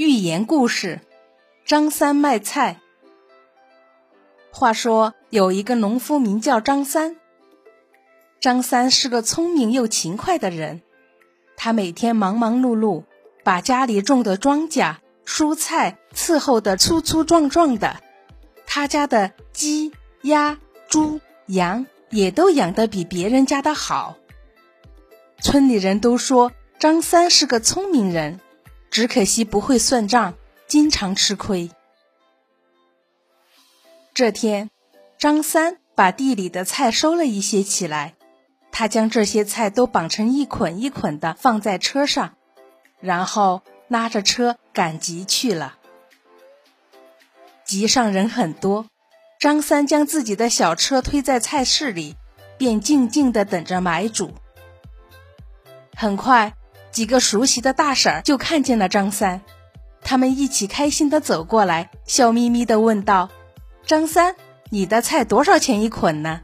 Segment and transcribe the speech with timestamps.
[0.00, 1.00] 寓言故事：
[1.66, 2.80] 张三卖菜。
[4.50, 7.16] 话说有一个农夫名叫张三，
[8.40, 10.80] 张三是个聪明又勤快的人，
[11.54, 13.04] 他每天忙忙碌碌，
[13.44, 14.94] 把家里种的庄稼、
[15.26, 18.00] 蔬菜伺候得粗粗壮壮的。
[18.64, 19.92] 他家的鸡、
[20.22, 20.58] 鸭、
[20.88, 24.16] 猪、羊也都养得比别人家的好。
[25.42, 28.40] 村里人都说张三是个聪明人。
[28.90, 30.34] 只可惜不会算账，
[30.66, 31.70] 经常吃亏。
[34.12, 34.70] 这天，
[35.16, 38.14] 张三把地里的菜收了一些起来，
[38.72, 42.34] 他将这些菜都绑成一捆一捆的放在车上，
[43.00, 45.76] 然后拉着车赶集去了。
[47.64, 48.86] 集上人很多，
[49.38, 52.16] 张三将自己的小车推在菜市里，
[52.58, 54.32] 便静静的等着买主。
[55.94, 56.52] 很快。
[56.90, 59.40] 几个熟悉的大婶儿就看见了张三，
[60.02, 63.28] 他们一起开心的走过来，笑眯眯的问道
[63.86, 64.34] ：“张三，
[64.70, 66.40] 你的菜多少钱一捆呢？”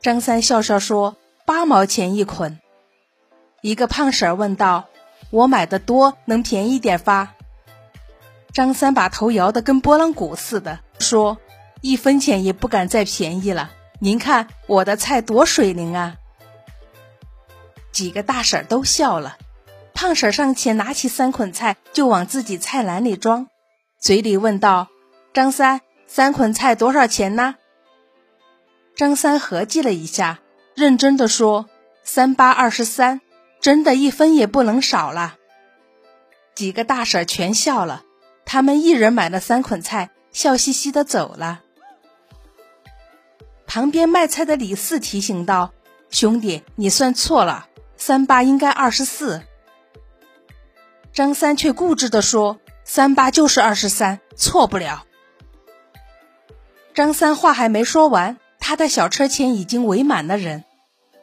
[0.00, 2.58] 张三笑笑说：“八毛钱一捆。”
[3.60, 4.86] 一个胖婶儿问道
[5.30, 7.34] ：“我买的多，能便宜点发？”
[8.54, 11.38] 张三把头摇得跟拨浪鼓似的，说
[11.82, 13.70] ：“一分钱也不敢再便宜了。
[14.00, 16.16] 您看我的菜多水灵啊！”
[17.98, 19.38] 几个大婶都笑了，
[19.92, 23.48] 胖婶上前拿起三捆菜就往自己菜篮里装，
[23.98, 24.86] 嘴里问道
[25.34, 27.56] ：“张三，三捆菜多少钱呢？”
[28.94, 30.38] 张三合计了一下，
[30.76, 31.68] 认真的说
[32.04, 33.20] ：“三八二十三，
[33.60, 35.34] 真的一分也不能少了。”
[36.54, 38.04] 几个大婶全笑了，
[38.44, 41.62] 他们一人买了三捆菜，笑嘻嘻的走了。
[43.66, 45.72] 旁边卖菜的李四提醒道
[46.10, 47.66] ：“兄弟，你算错了。”
[47.98, 49.42] 三八应该二十四，
[51.12, 55.04] 张三却固执的说：“三八就是二十三，错不了。”
[56.94, 60.64] 张三话还没说完，他的小车前已经围满了人，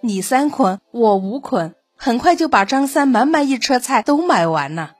[0.01, 4.95] 你三捆，我五捆，很快就把张三满满一车菜都买完了。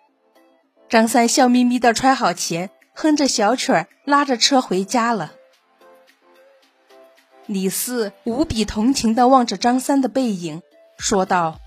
[0.88, 5.34] 张三笑眯眯的揣好钱，哼着小曲儿，拉着车回家了。
[7.48, 10.62] 李四无比同情的望着张三的背影，
[10.98, 11.60] 说道。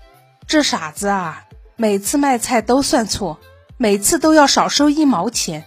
[0.49, 1.45] 这傻子啊，
[1.75, 3.39] 每次卖菜都算错，
[3.77, 5.63] 每次都要少收一毛钱。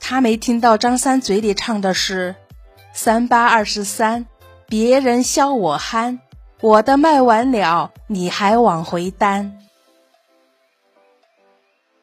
[0.00, 2.34] 他没听到张三嘴里唱的是
[2.92, 4.26] “三八二十三”，
[4.66, 6.18] 别人笑我憨，
[6.60, 9.60] 我的卖完了，你还往回担。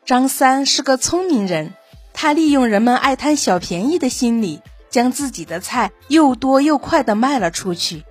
[0.06, 1.74] 张三是个聪明人，
[2.14, 8.06] 他利用人们爱贪小便宜的心理，将自己的菜又多又快的卖了出去，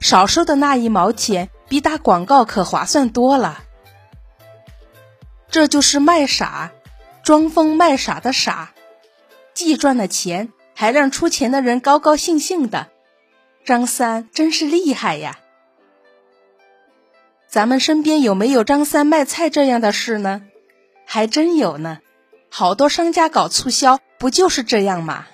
[0.00, 1.50] 少收的那一毛钱。
[1.68, 3.64] 比打广告可划算多了，
[5.50, 6.70] 这就是卖傻，
[7.22, 8.72] 装疯卖傻的傻，
[9.52, 12.88] 既赚了钱，还让出钱的人高高兴兴的。
[13.64, 15.40] 张三真是厉害呀！
[17.48, 20.42] 咱们身边有没有张三卖菜这样的事呢？
[21.04, 21.98] 还真有呢，
[22.48, 25.26] 好多商家搞促销，不就是这样吗？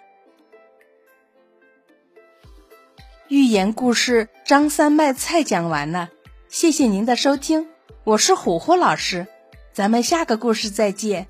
[3.29, 6.11] 寓言故事《张三卖菜》讲完了。
[6.53, 7.67] 谢谢您的收听，
[8.05, 9.27] 我是虎虎老师，
[9.73, 11.27] 咱们下个故事再见。